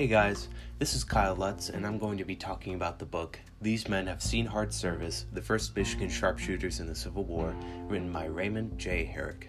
[0.00, 3.38] Hey guys, this is Kyle Lutz, and I'm going to be talking about the book
[3.60, 7.54] These Men Have Seen Hard Service The First Michigan Sharpshooters in the Civil War,
[7.86, 9.04] written by Raymond J.
[9.14, 9.48] Herek.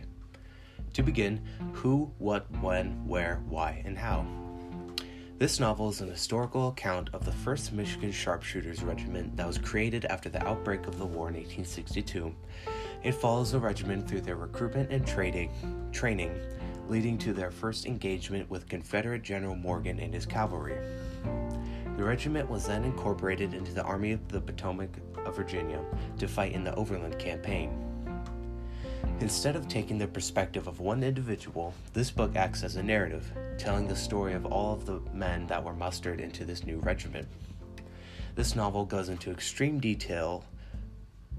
[0.92, 1.42] To begin,
[1.72, 4.26] who, what, when, where, why, and how.
[5.38, 10.04] This novel is an historical account of the 1st Michigan Sharpshooters Regiment that was created
[10.04, 12.36] after the outbreak of the war in 1862.
[13.04, 15.50] It follows the regiment through their recruitment and training,
[16.92, 20.76] leading to their first engagement with Confederate General Morgan and his cavalry.
[21.96, 24.90] The regiment was then incorporated into the Army of the Potomac
[25.26, 25.80] of Virginia
[26.20, 27.72] to fight in the Overland Campaign.
[29.22, 33.88] Instead of taking the perspective of one individual, this book acts as a narrative, telling
[33.88, 37.26] the story of all of the men that were mustered into this new regiment.
[38.36, 40.44] This novel goes into extreme detail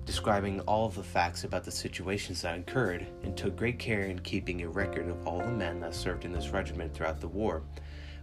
[0.04, 4.62] describing all the facts about the situations that occurred, and took great care in keeping
[4.62, 7.62] a record of all the men that served in this regiment throughout the war,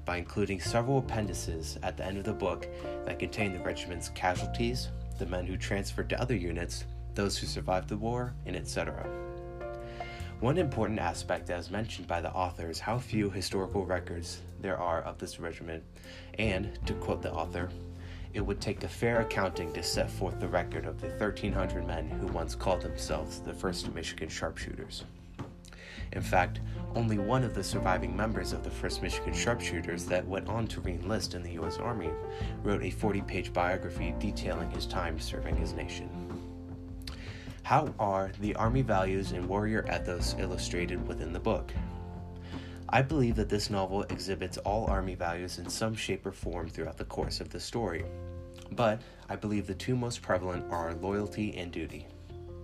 [0.06, 2.68] by including several appendices at the end of the book
[3.06, 6.86] that contain the regiment's casualties, the men who transferred to other units,
[7.16, 9.08] those who survived the war, and etc.
[10.40, 15.02] One important aspect is mentioned by the author is how few historical records there are
[15.02, 15.84] of this regiment,
[16.38, 17.70] and, to quote the author,
[18.34, 22.08] it would take a fair accounting to set forth the record of the 1,300 men
[22.10, 25.04] who once called themselves the 1st Michigan Sharpshooters.
[26.14, 26.60] In fact,
[26.96, 30.82] only one of the surviving members of the 1st Michigan Sharpshooters that went on to
[30.82, 31.78] reenlist in the U.S.
[31.78, 32.10] Army
[32.64, 36.10] wrote a 40 page biography detailing his time serving his nation.
[37.64, 41.72] How are the Army values and warrior ethos illustrated within the book?
[42.92, 46.98] I believe that this novel exhibits all Army values in some shape or form throughout
[46.98, 48.04] the course of the story,
[48.72, 52.08] but I believe the two most prevalent are loyalty and duty.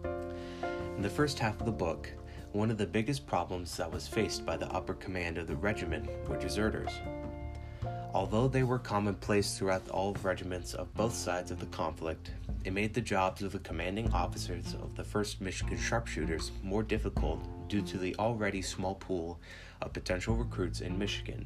[0.04, 2.10] In the first half of the book,
[2.54, 6.10] one of the biggest problems that was faced by the upper command of the regiment
[6.28, 6.92] were deserters.
[8.12, 12.32] Although they were commonplace throughout all regiments of both sides of the conflict,
[12.66, 17.40] it made the jobs of the commanding officers of the 1st Michigan Sharpshooters more difficult
[17.70, 19.40] due to the already small pool
[19.84, 21.46] of potential recruits in Michigan.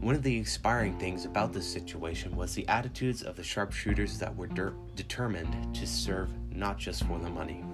[0.00, 4.34] One of the inspiring things about this situation was the attitudes of the sharpshooters that
[4.34, 7.64] were de- determined to serve not just for the money.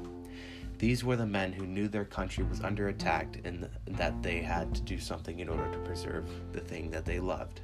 [0.77, 4.75] These were the men who knew their country was under attack and that they had
[4.75, 7.63] to do something in order to preserve the thing that they loved.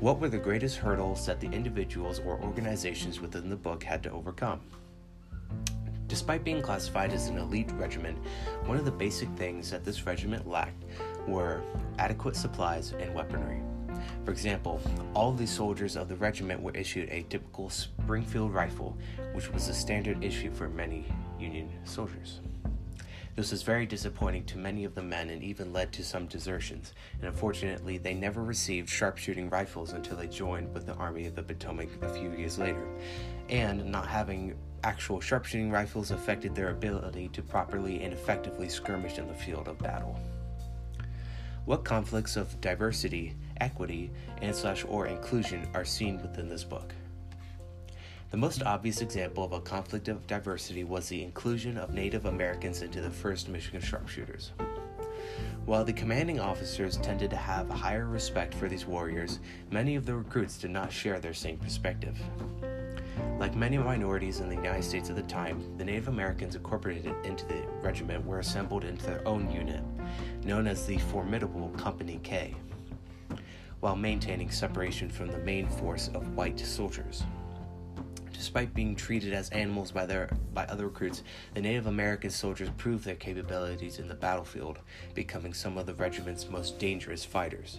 [0.00, 4.10] What were the greatest hurdles that the individuals or organizations within the book had to
[4.10, 4.60] overcome?
[6.08, 8.18] Despite being classified as an elite regiment,
[8.66, 10.84] one of the basic things that this regiment lacked
[11.26, 11.62] were
[11.98, 13.62] adequate supplies and weaponry.
[14.24, 14.80] For example,
[15.14, 18.98] all the soldiers of the regiment were issued a typical Springfield rifle,
[19.32, 21.06] which was a standard issue for many
[21.38, 22.40] Union soldiers.
[23.36, 26.92] This was very disappointing to many of the men and even led to some desertions,
[27.14, 31.42] and unfortunately, they never received sharpshooting rifles until they joined with the Army of the
[31.42, 32.86] Potomac a few years later.
[33.48, 39.26] And not having actual sharpshooting rifles affected their ability to properly and effectively skirmish in
[39.26, 40.16] the field of battle.
[41.64, 44.12] What conflicts of diversity, equity,
[44.42, 46.94] and slash or inclusion are seen within this book?
[48.34, 52.82] The most obvious example of a conflict of diversity was the inclusion of Native Americans
[52.82, 54.50] into the 1st Michigan Sharpshooters.
[55.66, 59.38] While the commanding officers tended to have higher respect for these warriors,
[59.70, 62.18] many of the recruits did not share their same perspective.
[63.38, 67.46] Like many minorities in the United States at the time, the Native Americans incorporated into
[67.46, 69.84] the regiment were assembled into their own unit,
[70.42, 72.56] known as the Formidable Company K,
[73.78, 77.22] while maintaining separation from the main force of white soldiers.
[78.34, 81.22] Despite being treated as animals by their by other recruits,
[81.54, 84.80] the Native American soldiers proved their capabilities in the battlefield,
[85.14, 87.78] becoming some of the regiment's most dangerous fighters.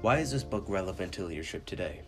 [0.00, 2.00] Why is this book relevant to leadership today?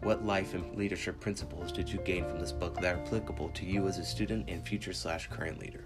[0.00, 3.66] What life and leadership principles did you gain from this book that are applicable to
[3.66, 5.84] you as a student and future slash current leader?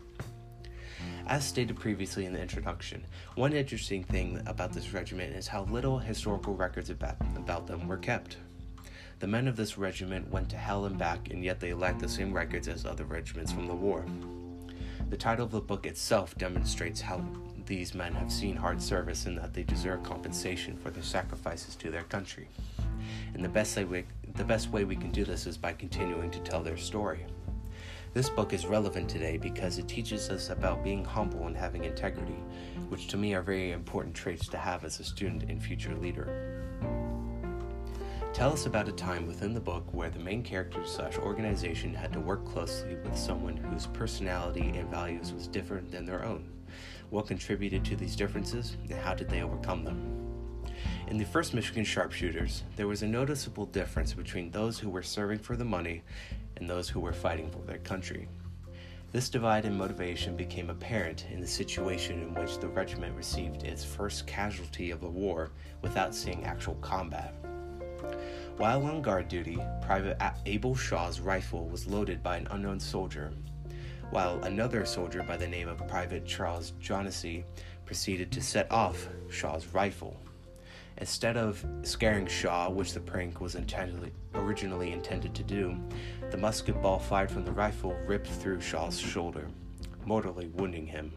[1.27, 3.05] As stated previously in the introduction,
[3.35, 7.97] one interesting thing about this regiment is how little historical records about, about them were
[7.97, 8.37] kept.
[9.21, 12.09] The men of this regiment went to hell and back, and yet they lacked the
[12.09, 14.07] same records as other regiments from the war.
[15.11, 17.23] The title of the book itself demonstrates how
[17.67, 21.91] these men have seen hard service and that they deserve compensation for their sacrifices to
[21.91, 22.49] their country.
[23.35, 24.07] And the best way,
[24.37, 27.27] the best way we can do this is by continuing to tell their story.
[28.15, 32.41] This book is relevant today because it teaches us about being humble and having integrity,
[32.89, 36.70] which to me are very important traits to have as a student and future leader.
[38.33, 42.13] Tell us about a time within the book where the main character slash organization had
[42.13, 46.49] to work closely with someone whose personality and values was different than their own.
[47.11, 49.99] What contributed to these differences, and how did they overcome them?
[51.09, 55.41] In the 1st Michigan Sharpshooters, there was a noticeable difference between those who were serving
[55.41, 56.03] for the money
[56.57, 58.29] and those who were fighting for their country.
[59.11, 63.85] This divide in motivation became apparent in the situation in which the regiment received its
[63.85, 65.51] first casualty of the war
[65.83, 67.35] without seeing actual combat.
[68.57, 73.33] While on guard duty, Private Abel Shaw's rifle was loaded by an unknown soldier,
[74.11, 77.45] while another soldier by the name of Private Charles Johnessy
[77.87, 80.17] proceeded to set off Shaw's rifle.
[80.99, 83.57] Instead of scaring Shaw, which the prank was
[84.35, 85.77] originally intended to do,
[86.31, 89.49] the musket ball fired from the rifle ripped through Shaw's shoulder,
[90.05, 91.11] mortally wounding him.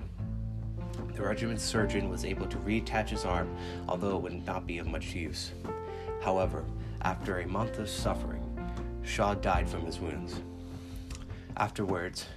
[1.15, 3.55] The regiment's surgeon was able to reattach his arm,
[3.87, 5.51] although it would not be of much use.
[6.23, 6.63] However,
[7.01, 8.41] after a month of suffering,
[9.03, 10.39] Shaw died from his wounds.
[11.57, 12.27] Afterwards,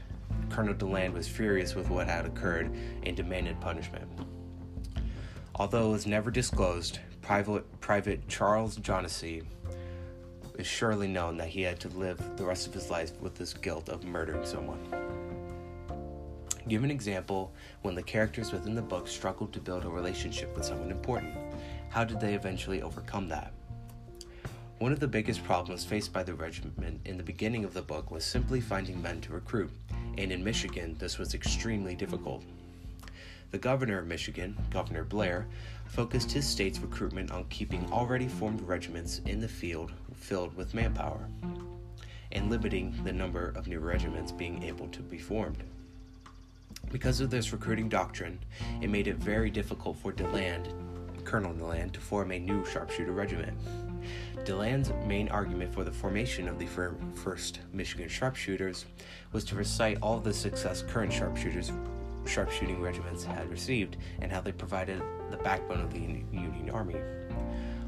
[0.51, 2.75] Colonel DeLand was furious with what had occurred
[3.05, 4.09] and demanded punishment.
[5.55, 9.43] Although it was never disclosed, Private, Private Charles Johnessy
[10.59, 13.55] is surely known that he had to live the rest of his life with this
[13.55, 14.81] guilt of murdering someone.
[16.67, 17.53] Give an example
[17.83, 21.37] when the characters within the book struggled to build a relationship with someone important.
[21.89, 23.53] How did they eventually overcome that?
[24.79, 28.11] One of the biggest problems faced by the regiment in the beginning of the book
[28.11, 29.71] was simply finding men to recruit,
[30.19, 32.45] and in Michigan, this was extremely difficult.
[33.53, 35.47] The governor of Michigan, Governor Blair,
[35.87, 41.27] focused his state's recruitment on keeping already formed regiments in the field filled with manpower
[42.33, 45.65] and limiting the number of new regiments being able to be formed.
[46.93, 48.39] Because of this recruiting doctrine,
[48.83, 50.69] it made it very difficult for DeLand,
[51.25, 53.57] Colonel DeLand, to form a new sharpshooter regiment.
[54.45, 56.69] DeLand's main argument for the formation of the
[57.15, 58.87] first Michigan sharpshooters
[59.33, 61.73] was to recite all the success current sharpshooters
[62.27, 66.97] sharpshooting regiments had received and how they provided the backbone of the Union Army.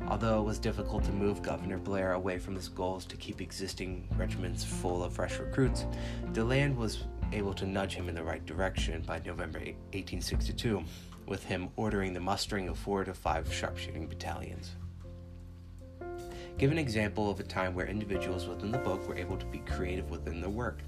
[0.09, 4.09] Although it was difficult to move Governor Blair away from his goals to keep existing
[4.17, 5.87] regiments full of fresh recruits,
[6.33, 10.83] DeLand was able to nudge him in the right direction by November 1862,
[11.27, 14.77] with him ordering the mustering of four to five sharpshooting battalions.
[16.59, 19.59] Give an example of a time where individuals within the book were able to be
[19.59, 20.81] creative within their work.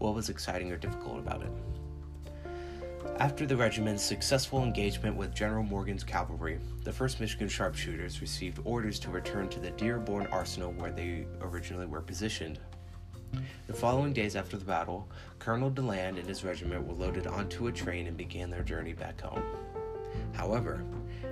[0.00, 1.52] What was exciting or difficult about it?
[3.18, 8.98] After the regiment's successful engagement with General Morgan's cavalry, the 1st Michigan Sharpshooters received orders
[8.98, 12.58] to return to the Dearborn Arsenal where they originally were positioned.
[13.68, 15.08] The following days after the battle,
[15.38, 19.20] Colonel DeLand and his regiment were loaded onto a train and began their journey back
[19.20, 19.42] home.
[20.32, 20.84] However,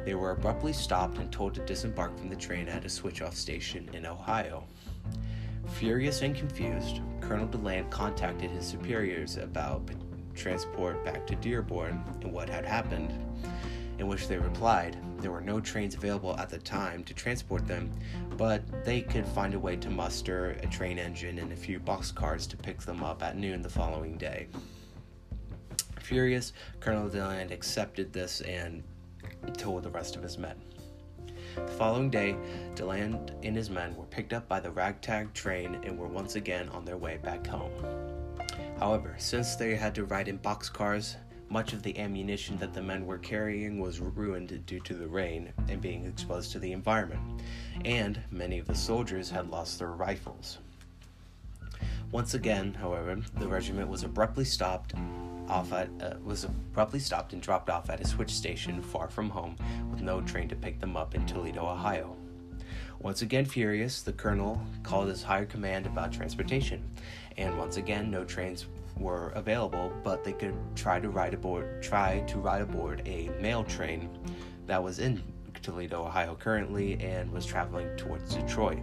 [0.05, 3.35] they were abruptly stopped and told to disembark from the train at a switch off
[3.35, 4.65] station in Ohio.
[5.75, 9.89] Furious and confused, Colonel DeLand contacted his superiors about
[10.35, 13.13] transport back to Dearborn and what had happened,
[13.99, 17.91] in which they replied there were no trains available at the time to transport them,
[18.37, 22.49] but they could find a way to muster a train engine and a few boxcars
[22.49, 24.49] to pick them up at noon the following day.
[26.11, 28.83] Furious, Colonel DeLand accepted this and
[29.57, 30.57] told the rest of his men.
[31.55, 32.35] The following day,
[32.75, 36.69] DeLand and his men were picked up by the ragtag train and were once again
[36.71, 37.71] on their way back home.
[38.81, 41.15] However, since they had to ride in boxcars,
[41.49, 45.53] much of the ammunition that the men were carrying was ruined due to the rain
[45.69, 47.23] and being exposed to the environment,
[47.85, 50.59] and many of the soldiers had lost their rifles.
[52.11, 54.93] Once again, however, the regiment was abruptly stopped
[55.51, 59.29] off at uh, was abruptly stopped and dropped off at a switch station far from
[59.29, 59.57] home
[59.91, 62.17] with no train to pick them up in Toledo, Ohio.
[63.01, 66.83] Once again furious, the colonel called his higher command about transportation,
[67.37, 68.67] and once again no trains
[68.97, 73.65] were available, but they could try to ride aboard try to ride aboard a mail
[73.65, 74.09] train
[74.67, 75.23] that was in
[75.63, 78.79] Toledo, Ohio currently and was traveling towards Detroit.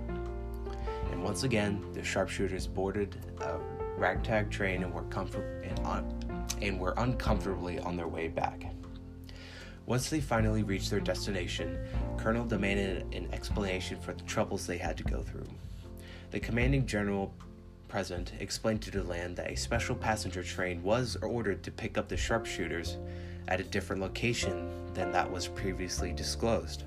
[1.12, 3.58] And once again, the sharpshooters boarded a
[3.98, 6.17] ragtag train and were comfort and, un-
[6.62, 8.66] and were uncomfortably on their way back.
[9.86, 11.80] Once they finally reached their destination,
[12.18, 15.48] Colonel demanded an explanation for the troubles they had to go through.
[16.32, 17.34] The commanding general
[17.88, 22.18] present explained to DeLand that a special passenger train was ordered to pick up the
[22.18, 22.98] sharpshooters
[23.48, 26.84] at a different location than that was previously disclosed,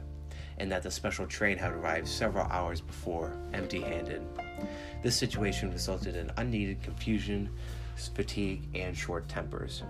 [0.58, 4.20] and that the special train had arrived several hours before, empty handed.
[5.02, 7.48] This situation resulted in unneeded confusion,
[8.08, 9.82] fatigue, and short tempers.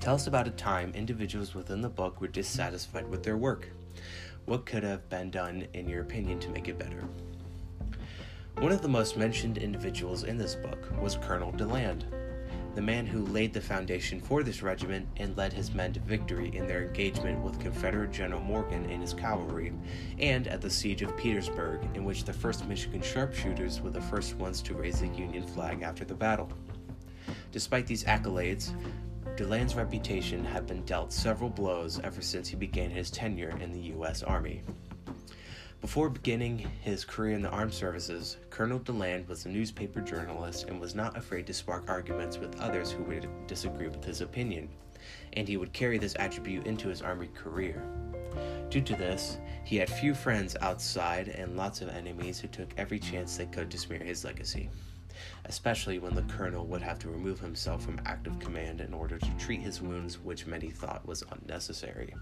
[0.00, 3.70] Tell us about a time individuals within the book were dissatisfied with their work.
[4.44, 7.02] What could have been done, in your opinion, to make it better?
[8.58, 12.04] One of the most mentioned individuals in this book was Colonel DeLand.
[12.74, 16.54] The man who laid the foundation for this regiment and led his men to victory
[16.56, 19.72] in their engagement with Confederate General Morgan and his cavalry,
[20.18, 24.34] and at the Siege of Petersburg, in which the 1st Michigan sharpshooters were the first
[24.36, 26.50] ones to raise the Union flag after the battle.
[27.52, 28.74] Despite these accolades,
[29.36, 33.80] DeLand's reputation had been dealt several blows ever since he began his tenure in the
[33.80, 34.22] U.S.
[34.22, 34.62] Army.
[35.84, 40.80] Before beginning his career in the armed services, Colonel DeLand was a newspaper journalist and
[40.80, 44.70] was not afraid to spark arguments with others who would disagree with his opinion,
[45.34, 47.82] and he would carry this attribute into his army career.
[48.70, 49.36] Due to this,
[49.66, 53.70] he had few friends outside and lots of enemies who took every chance they could
[53.70, 54.70] to smear his legacy
[55.46, 59.30] especially when the colonel would have to remove himself from active command in order to
[59.38, 62.14] treat his wounds, which many thought was unnecessary.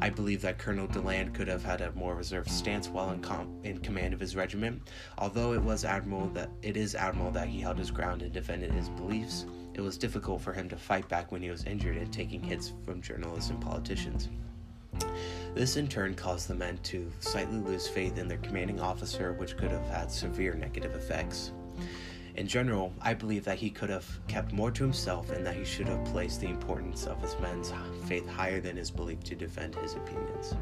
[0.00, 3.60] I believe that Colonel DeLand could have had a more reserved stance while in, com-
[3.62, 4.82] in command of his regiment,
[5.18, 8.72] although it was admirable that it is admirable that he held his ground and defended
[8.72, 9.46] his beliefs.
[9.74, 12.72] It was difficult for him to fight back when he was injured and taking hits
[12.84, 14.28] from journalists and politicians.
[15.54, 19.56] This in turn caused the men to slightly lose faith in their commanding officer, which
[19.56, 21.52] could have had severe negative effects.
[22.36, 25.64] In general, I believe that he could have kept more to himself and that he
[25.64, 27.72] should have placed the importance of his men's
[28.06, 30.54] faith higher than his belief to defend his opinions.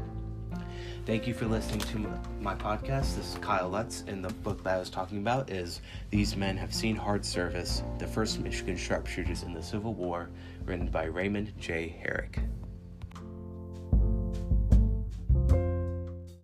[1.05, 3.17] Thank you for listening to my podcast.
[3.17, 6.55] This is Kyle Lutz, and the book that I was talking about is These Men
[6.55, 10.29] Have Seen Hard Service The First Michigan Sharpshooters in the Civil War,
[10.63, 12.01] written by Raymond J.
[12.05, 12.41] Herek.